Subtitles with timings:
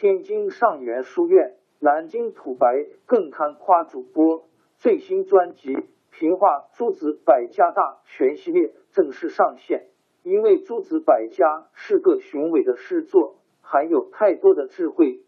[0.00, 4.48] 天津上元书院、南京土白更堪夸主播
[4.78, 5.74] 最新专辑
[6.10, 9.88] 《平话诸子百家大全》系列正式上线。
[10.22, 15.20] 因为诸子百家是个雄伟的诗作，含有太多的智慧，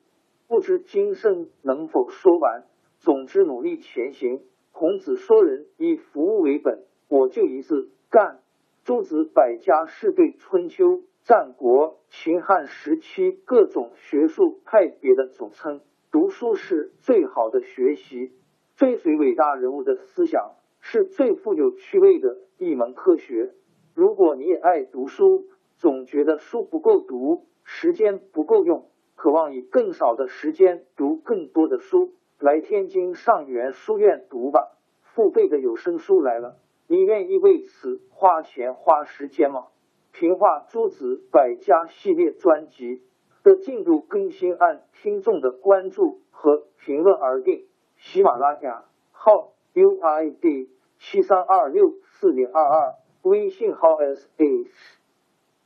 [0.49, 2.65] 不知今生能否说完。
[2.99, 4.41] 总之，努力前行。
[4.71, 8.41] 孔子说人以服务为本，我就一字干。
[8.85, 11.03] 诸子百家是对春秋。
[11.25, 15.81] 战国、秦汉时期各种学术派别的总称。
[16.11, 18.33] 读书是最好的学习，
[18.75, 23.53] 追随伟大人物的思想是最富有趣味的一门科学。
[23.95, 25.45] 如果你也爱读书，
[25.77, 34.77] 总觉得书不够读，时间不够用，渴望以更少的时间读更多的书，来天津上元书院读吧。
[35.03, 36.57] 付费的有声书来了，
[36.89, 39.69] 你愿意为此花钱花时间吗？
[40.13, 43.03] 平话诸子百家系列专辑
[43.43, 47.67] 的进度更新按听众的关注和评论而定。
[47.97, 54.69] 喜马拉雅号 UID 七三二六四零二二，微信号 sh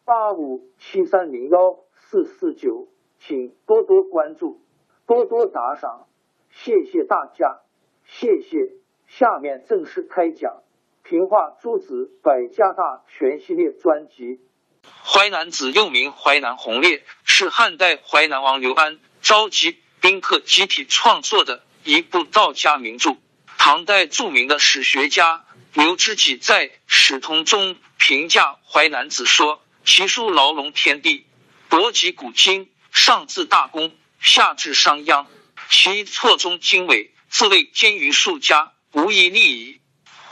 [0.04, 2.86] 八五七三零幺四四九，
[3.18, 4.60] 请多多关注，
[5.06, 6.06] 多多打赏，
[6.50, 7.60] 谢谢大家，
[8.04, 8.72] 谢谢。
[9.06, 10.62] 下面正式开讲。
[11.08, 14.24] 平话诸子百家大全系列专辑，
[15.04, 23.16] 《淮南子》又名《淮南鸿烈》，是汉代淮南王刘安召集宾客集体创作的一部道家名著。
[23.56, 31.26] 唐代著名的史学家刘知几在《史通》中评价《淮南子》说：“其书牢笼天地，
[31.68, 35.26] 博及古今，上至大公，下至商鞅，
[35.70, 39.74] 其错综经纬，自谓兼于术家，无一利矣。”《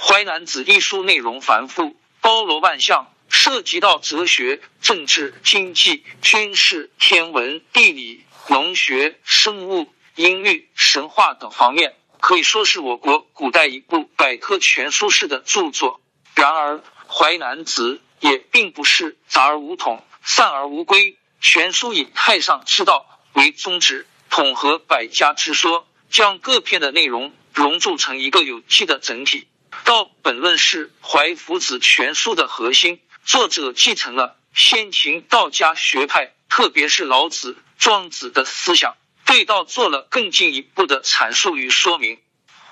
[0.06, 16.02] 淮南子》一书内容繁复，包罗万象，涉及到哲学、政治、经济、军事、天文、地理、农学、生物、音律、神话等方面，可以说是我国古代一部百科全书式的著作。
[16.34, 16.76] 然而，
[17.08, 29.48] 《淮南子》也并不是杂而无统、散而无归，全书以太上之道为宗旨，统合百家之说，将各篇的内容融铸成一个有机的整体。
[29.84, 38.96] 道本论是《淮夫子全书》的核心，作者继承了先秦道家学派，特别是老子、庄子的思想，
[39.26, 42.16] 对道做了更进一步的阐述与说明。《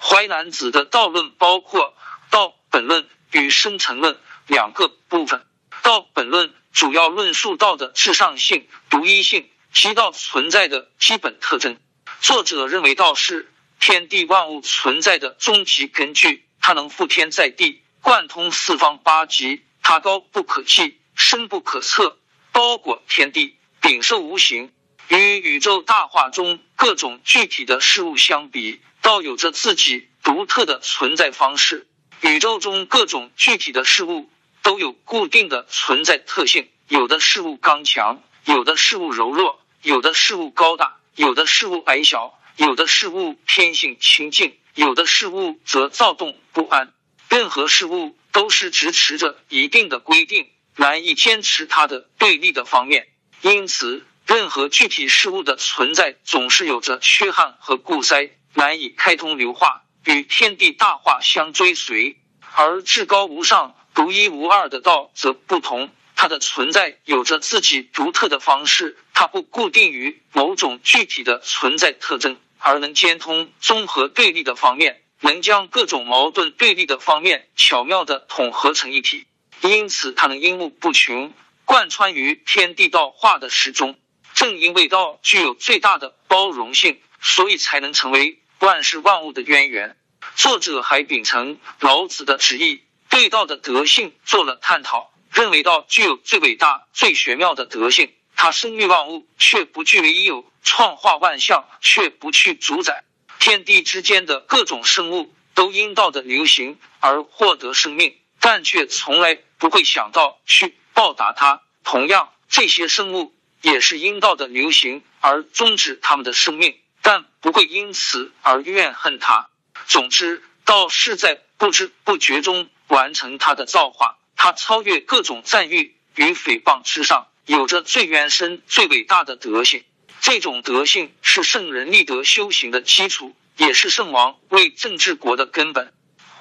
[0.01, 1.95] 淮南子》的道论包括
[2.31, 5.45] 道本论与生成论两个部分。
[5.83, 11.78] 道本论主要论述道的至上性、独一性及道存在的基本特征。
[12.22, 16.47] 作者认为道是天地万物存在的终极根据。
[16.62, 19.62] 它能覆天在地，贯通四方八极。
[19.83, 22.17] 它高不可计，深不可测，
[22.53, 24.72] 包裹天地，禀受无形。
[25.09, 31.89] 与宇宙大化中各种具体的事物相比，倒有着自己独特的存在方式。
[32.21, 34.31] 宇宙中各种具体的事物
[34.62, 44.56] 都有固定的存在特性，有的事物刚强，有的事物柔弱，有的事物高大，有的事物矮小，有的事物天性清净。
[44.75, 46.94] 有的事物则躁动不安，
[47.28, 53.09] 任何事物都是支持着一定的规定，难以坚持它的对立的方面。
[53.43, 62.16] 因此，任何具体事物的存在总是有着缺憾和固塞，难以开通流化，与天地大化相追随。
[62.54, 72.39] 而至高无上、独一无二的道则不同，它的存在有着自己独特的方式，它不固定于某种具体的存在特征。
[72.62, 79.26] 而能兼通综合对立的方面，能将各种矛盾对立的方面巧妙的统合成一体，
[79.60, 81.32] 因此它能因物不穷，
[81.64, 83.98] 贯穿于天地道化的始终。
[84.34, 89.97] 正因为道具有最大的包容性，所以才能成为万事万物的渊源。
[90.36, 98.12] 作者还秉承老子的旨意，对道的德性做了探讨，认为道具有最伟大、最玄妙的德性。
[98.42, 103.04] 他生育万物，却不据为一有；创化万象，却不去主宰。
[103.39, 111.62] 天地之间的各种生物都因道的流行而获得生命，但却从来不会想到去报答他。
[111.84, 119.50] 同样，这些生物也是因道的流行而终止他们的生命，但不会因此而怨恨他。
[119.86, 129.84] 总之，道是在不知不觉中完成他的造化，他超越各种赞誉与诽谤之上，有着最原生、最伟大的德性。
[130.21, 135.92] 这种德性是圣人立德修行的基础，也是圣王为政治国的根本。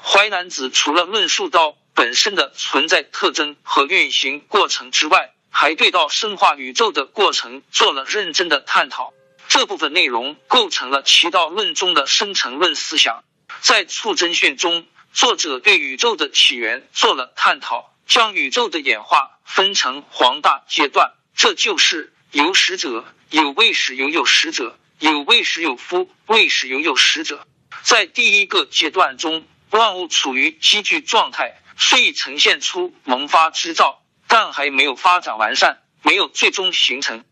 [0.03, 9.13] 淮南子除了论述到本身的存在特征和运行过程之外，还对到生化宇宙的过程做了认真的探讨。
[9.47, 13.23] 这部分内容构成了其道论中的生成论思想。
[13.61, 27.47] 在《促真训》中，作者对宇宙的起源做了探讨，将宇宙的演化分成黄大阶段，这就是有始者、有未始、有有始者、有未始有夫、未始有有始者。
[27.83, 37.23] 在第一个阶段中，万物处于积聚状态，虽已呈现出萌发之兆，但还没有发展完善，没有最终形成。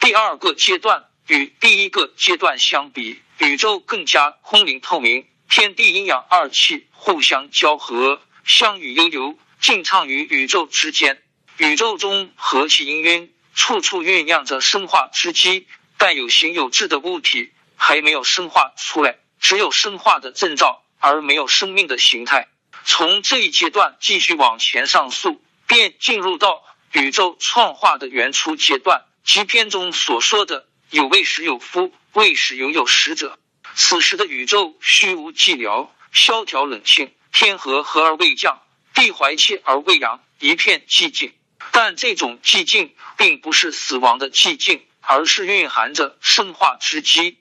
[0.00, 11.22] 第二个阶段与第一个阶段相比，宇宙更加空灵透明，天地阴阳二气互相交合，相与悠游，静畅于宇宙之间。
[11.56, 15.66] 宇宙中和气氤氲，处处酝酿着生化之机，
[15.96, 20.80] 但有形有质的物体还没有生化出来，只有生化的征兆。
[21.04, 22.46] 而没有生命的形态。
[22.84, 26.62] 从这一阶段继续往前上溯，便进入到
[26.92, 33.36] 宇宙创化的原初阶段，即篇中所说的“有未始有夫，未始有有始者”。
[33.74, 38.61] 此时的宇宙虚无寂寥，萧条冷清，天和合而未降，
[38.94, 41.32] 地怀气而未扬，一片寂静。
[41.70, 47.38] 但这种寂静并不是死亡的寂静，而是蕴含着生化之机。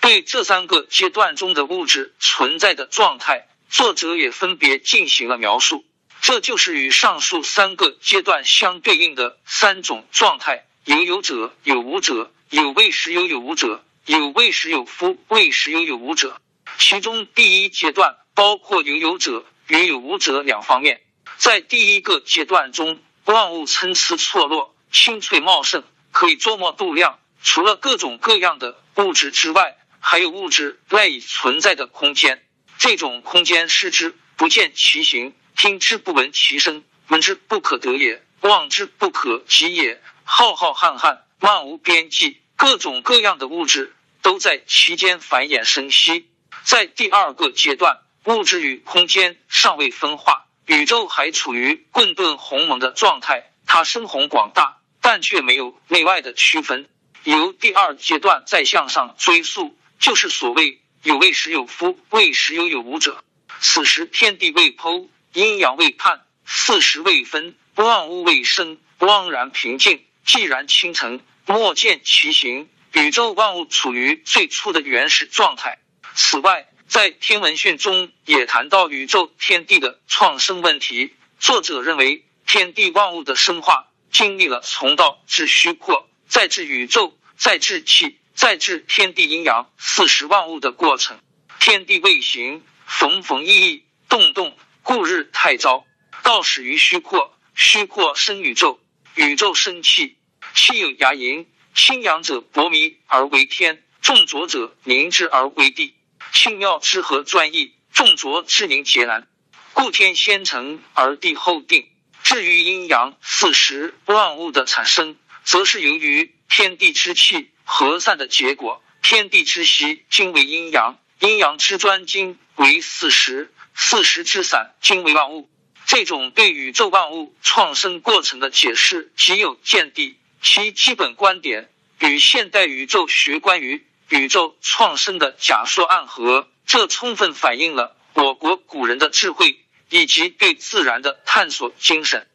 [0.00, 5.84] 对这三个阶段中的物质存在的状态，作者也分别进行了描述。
[6.20, 16.40] 这就是与上述三个阶段相对应的三种状态：有有者、有无者、有未时有有无者、有未时有夫、未时有有无者。
[16.78, 21.00] 其中第一阶段包括有有者与有无者两方面。
[21.38, 27.18] 在第一个阶段中，万物参差错落，青翠茂盛，可以捉摸度量。
[27.42, 32.44] 除了各种各样的物质之外，还有物质赖以存在的空间，
[32.76, 40.02] 这种空间视之不见其形，听之不闻其声，闻之不可得也，望之不可及也。
[40.24, 46.28] 浩浩瀚瀚，漫无边际，各种各样的物质都在其间繁衍生息。
[46.62, 56.88] 在第二个阶段，物质与空间尚未分化，宇宙还处于混沌鸿蒙的状态，它深宏广大，但却没有内外的区分。
[57.24, 59.76] 由第二阶段再向上追溯。
[59.98, 63.22] 就是所谓有未始有夫，未始有有无者。
[63.60, 72.68] 此时天地未剖，阴阳未判，四时未分，万物未生，汪然平静，寂然清澄，莫见其形。
[72.94, 75.78] 宇宙万物处于最初的原始状态。
[76.16, 81.14] 此外，在天文训中也谈到宇宙天地的创生问题。
[81.38, 88.18] 作者认为，天地万物的生化经历了从道至虚扩，再至宇宙，再至气。
[88.34, 91.18] 再至天地阴阳四时万物的过程，
[91.58, 95.86] 天地未形，逢逢异异，动动，故日太昭。
[96.22, 98.78] 道始于虚阔，虚阔生宇宙，
[99.14, 100.18] 宇宙生气，
[100.54, 105.94] 气有牙龈，清阳者薄靡而为天，重浊者凝滞而为地。
[106.32, 109.28] 清妙之和专一，重浊之凝结然。
[109.74, 111.88] 故天先成而地后定。
[112.22, 117.50] 至于阴阳四时万物的产生，则是由于天地之气。
[117.64, 125.48] 和散的结果，天地之息今为阴阳，阴阳之专精为四时，四时之散今为万物。
[125.86, 131.70] 这种对宇宙万物创生过程的解释极有见地，其基本观点
[132.00, 142.28] 与现代宇宙学关于宇宙创生的假说暗合，这充分反映了我国古人的智慧以及对自然的探索精神。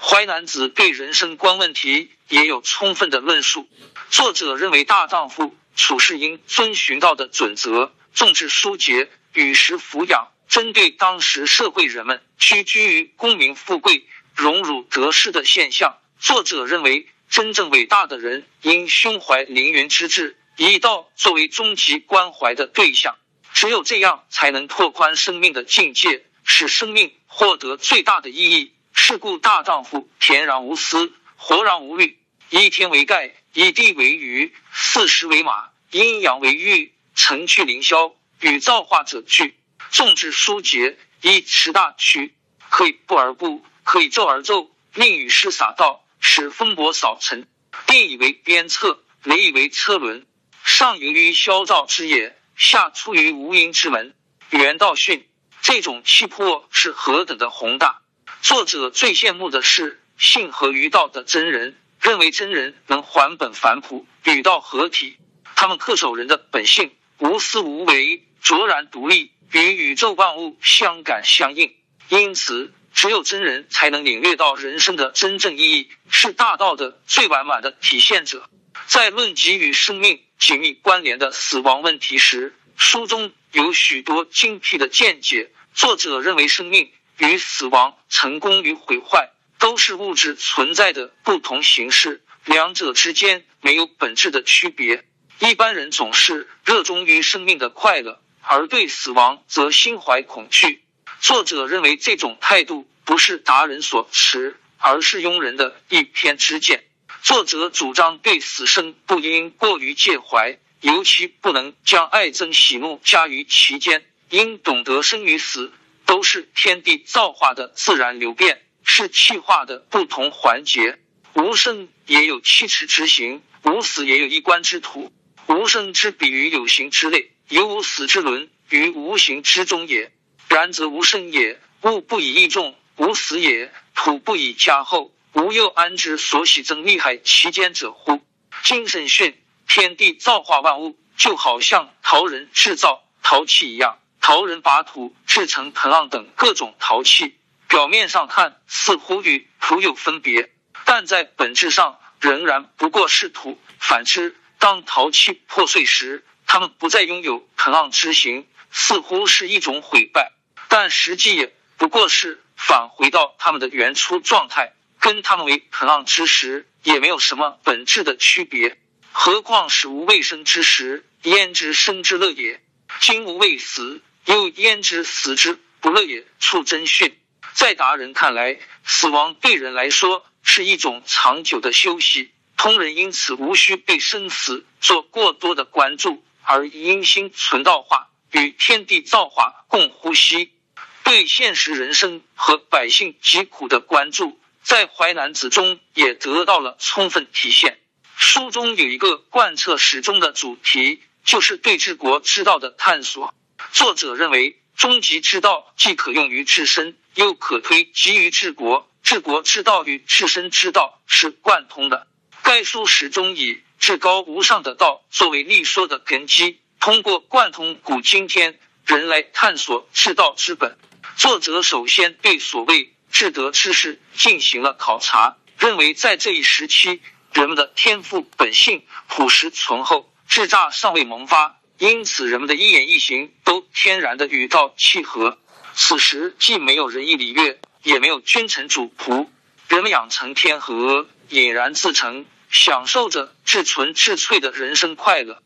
[0.00, 3.68] 淮南子对人生观问题也有充分的论述。
[4.10, 10.28] 作者认为，大丈夫处事应遵循道的准则，重质疏节，与时抚养。
[10.46, 23.16] 针对当时社会人们屈居于功名富贵、荣辱得失的现象，作者认为，真正伟大的人应胸怀凌云之志，以道作为终极关怀的对象。
[23.52, 28.72] 只有这样，才能拓宽生命的境界，使生命获得最大的意义。
[28.92, 32.18] 是故，大丈夫恬然无私，活然无虑，
[32.50, 39.56] 以天为盖，以地为舆，四时为马，阴阳为玉，成去凌霄，与造化者俱。
[39.90, 42.34] 众志疏节，以持大曲，
[42.68, 47.46] 可以不而不，可以骤而骤，令雨师洒道，使风伯扫尘。
[47.86, 50.26] 电以为鞭策，雷以为车轮。
[50.64, 54.14] 上由于消躁之也，下出于无垠之门。
[54.48, 55.28] 袁道训，
[55.60, 58.00] 这种气魄是何等的宏大！
[58.40, 65.18] 作者最羡慕的是性合于道的真人，认为真人能还本返璞，与道合体。
[65.54, 71.76] 他们恪守人的本性，无私无为，卓然独立，与宇宙万物相感相应。
[72.08, 78.48] 因此，只有真人才能领略到人生的真正意义，是大道的最完满的体现者。
[78.86, 85.50] 在论及与生命紧密关联的死亡问题时，书中有许多精辟的见解。
[85.74, 95.04] 作者认为，生命与死亡、成功与毁坏都是物质存在的不同形式，两者之间没有本质的区别。
[95.40, 100.84] 一般人总是热衷于生命的快乐，而对死亡则心怀恐惧。
[101.20, 106.84] 作者认为，这种态度不是达人所持，而是庸人的一偏之见。
[107.24, 115.72] 作者主张对死生不应过于介怀，尤其不能将爱憎喜怒加于其间，应懂得生与死
[116.04, 120.98] 都是天地造化的自然流变，是气化的不同环节。
[121.32, 125.10] 无生也有七尺之行，无死也有一关之途。
[125.46, 130.12] 无生之比于有形之类，有无死之伦于无形之中也。
[130.48, 135.10] 然则无生也，物不以易重；无死也，土不以加厚。
[135.34, 138.22] 吾又安知所喜增利害其间者乎？
[138.62, 139.36] 精神训，
[139.66, 143.98] 天地造化万物，就好像陶人制造陶器一样。
[144.20, 147.36] 陶人把土制成盆浪等各种陶器，
[147.66, 150.52] 表面上看似乎与土有分别，
[150.84, 153.58] 但在本质上仍然不过是土。
[153.80, 160.32] 反之，当陶器破碎时，他们不再拥有盆浪之形，似乎是一种毁败，
[160.68, 164.72] 但实际也不过是返回到他们的原初状态。
[165.04, 168.78] 跟他们为可浪之时，也没有什么本质的区别。
[169.12, 172.62] 何况是无未生之时，焉知生之乐也？
[173.00, 176.24] 今无未死，又焉知死之不乐也？
[176.40, 177.18] 处真训，
[177.52, 190.54] 在达人看来，死亡对人来说是一种长久的休息，通人因此无需对生死做过多的关注，而因心存道化，与天地造化共呼吸，
[191.02, 194.40] 对现实人生和百姓疾苦的关注。
[194.64, 197.78] 在《淮南子》中也得到了充分体现。
[198.16, 203.34] 书中有一个贯彻始终的主题，就是对治国之道的探索。
[203.72, 208.88] 作者认为，终极之道既可用于治身，又可推及于治国。
[209.02, 212.06] 治国之道与治身之道是贯通的。
[212.42, 220.78] 该书始终以至高无上的道作为立说的根基，通过贯通古今天人来探索治道之本。
[221.18, 227.00] 作者首先对所谓智德之士进行了考察，认为在这一时期，
[227.32, 235.38] 人们的天赋本性朴实醇厚，智诈尚未萌发，因此人们的一言一行都天然的与道契合。
[235.74, 239.28] 此时既没有仁义礼乐，也没有君臣主仆，
[239.68, 245.40] 人们养成天和，隐然自成，享受着至纯至粹的人生快乐。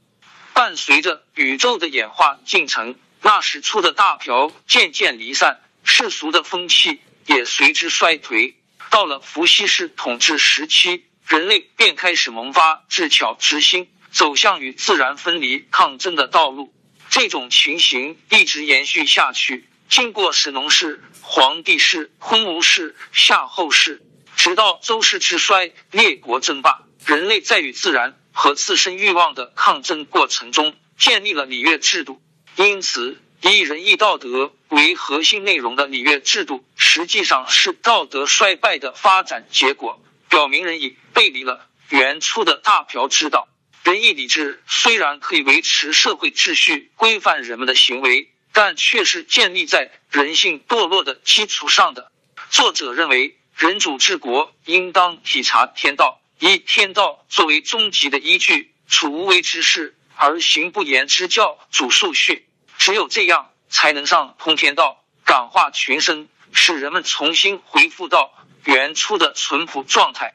[0.55, 7.03] 伴随着宇宙的演化进程，那时出的大瓢渐渐离散，世俗的风气。
[7.29, 8.55] 也随之衰颓。
[8.91, 16.75] 到了伏羲氏统治时期，人类便开始萌发智巧之心，走向与自然分离抗争的道路。
[17.11, 24.03] 这种情形一直延续下去，经过神农氏、黄帝氏、昆吾氏、夏后氏，
[24.35, 32.23] 直到周氏之衰，列国争霸，人类在与自然和自身欲望的抗争过程中，建立了礼乐制度。
[32.57, 33.21] 因此。
[33.41, 43.49] 以仁义道德为核心内容的礼乐制度，实际上是道德衰败的发展结果，表明人已背离了原初的大朴之道。
[43.85, 52.11] 仁义礼智虽然可以维持社会秩序、规范人们的行为，但却是建立在人性堕落的基础上的。
[52.51, 62.45] 作者认为，人主治国应当体察天道，以天道作为终极的依据，处无为之事而行不言之教，主数训。
[62.79, 68.33] 只有这样，才能上通天道，感化群生，使人们重新恢复到
[68.65, 70.35] 原初的淳朴状态。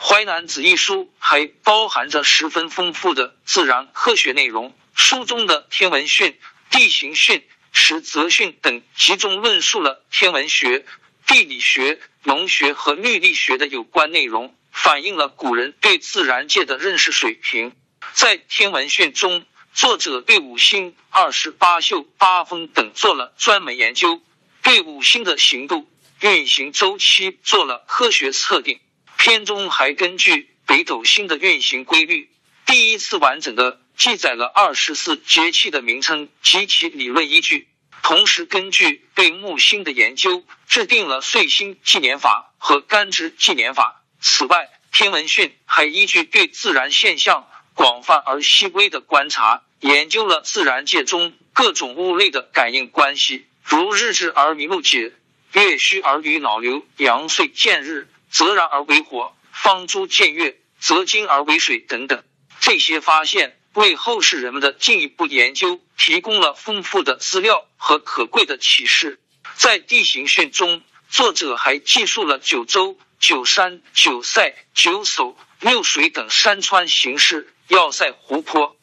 [0.06, 4.76] 《淮南子》一书还包含着十分丰富的自然科学内容。
[4.94, 10.84] 书中的天文训、地形训、实则训等，集中论述了天文学、
[11.26, 17.74] 地理学、农学和律历学的有关内容，反映了古人对自然界的认识水平。
[18.12, 24.22] 在天文训中，作者对五星、二十八宿、八风等做了专门研究，
[24.62, 25.90] 对五星的行度、
[26.20, 28.78] 运行周期做了科学测定。
[29.16, 32.30] 片中还根据北斗星的运行规律，
[32.66, 37.66] 第一次完整的记载了二十四节气的名称及其理论依据。
[38.04, 44.04] 同时，根据对木星的研究，制定了岁星纪年法和干支纪年法。
[44.20, 55.12] 此外，天文讯还依据对自然现象广泛而细微的观察，研究了自然界中各种物类的感应关系，如日至而麋鹿解，
[55.52, 62.22] 月虚而与脑流，阳岁见日则然而为火，方珠见月则金而为水等等。
[62.60, 63.58] 这些发现。
[63.74, 69.18] 为后世人们的进一步研究提供了丰富的资料和可贵的启示。
[69.56, 78.76] 在地形训中，作者还记述了九州、九山、九塞、九叟、六水等山川形势、要塞湖泊，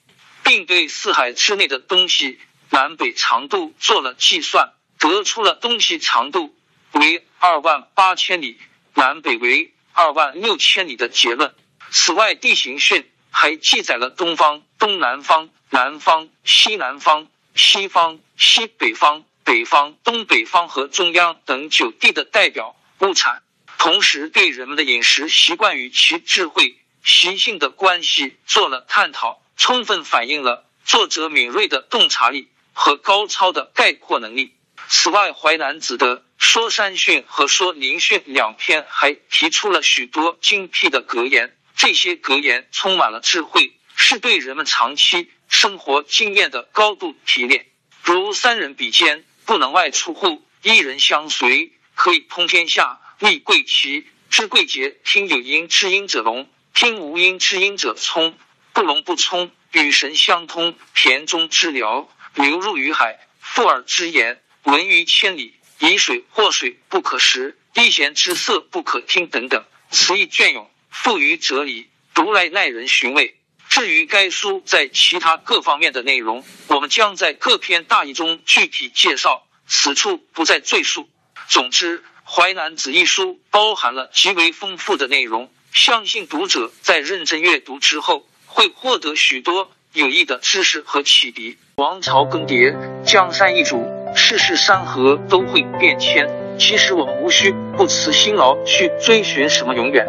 [0.44, 6.56] 并对四海之内的东西南北长度做了计算，得出了东西长度
[6.92, 8.60] 为二万八千里，
[8.94, 11.54] 南北为二万六千里的结论。
[11.92, 13.08] 此外，地形训。
[13.34, 23.42] 还记载了东方、东南方、南方、西南方、西方、西北方、北方、东北方和中央等九地的代表物产，
[23.78, 34.56] 同时对人们的饮食习惯与其智慧习性的关系做了探讨，充分反映了作者敏锐的洞察力和高超的概括能力。
[34.88, 41.56] 此外，《淮南子》的《说山训》和《说林训》两篇还提出了许多精辟的格言。
[41.78, 47.68] 这些格言充满了智慧，是对人们长期生活经验的高度提炼。
[48.04, 53.00] 如三人比肩，不能外出户；一人相随，可以通天下。
[53.20, 54.98] 立贵旗，知贵节。
[55.06, 58.38] 听有音知音者龙，听无音之音者聪。
[58.74, 60.76] 不聋不聪，与神相通。
[60.96, 63.28] 田中之辽，流入于海。
[63.40, 65.56] 复尔之言，闻于千里。
[65.80, 69.28] 以水或水，不可食；一弦之色，不可听。
[69.28, 70.70] 等等，词意隽永。
[70.90, 73.38] 富于哲理，读来耐人寻味。
[73.70, 81.10] 至于该书在其他各方面的内容，我们将在各篇大意中具体介绍，此处不再赘述。
[81.48, 91.58] 总之，《淮南子》一书包含了极为丰富的内容，相信读者在认真阅读之后，会获得许多有益的知识和启迪。
[91.76, 96.30] 王朝更迭，江山易主，世事山河都会变迁。
[96.60, 100.06] 其实，我们无需不辞辛劳去追寻什么永远。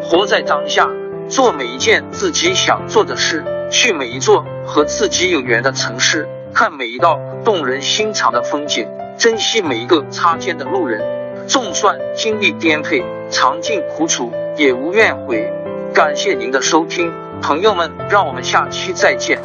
[0.00, 0.88] 活在当下，
[1.28, 11.02] 做每一件自己想做的事，去每一座和自己有缘的城市，看每一道动人心肠的风景，珍惜每一个擦肩的路人。
[11.48, 15.50] 纵算经历颠沛，尝尽苦楚，也无怨悔。
[15.94, 19.40] 感谢您的收听，朋友们，让我们下期再见。